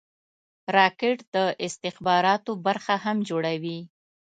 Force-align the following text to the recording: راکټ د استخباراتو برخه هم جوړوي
راکټ 0.75 1.17
د 1.35 1.37
استخباراتو 1.65 2.51
برخه 2.65 2.95
هم 3.03 3.17
جوړوي 3.29 3.79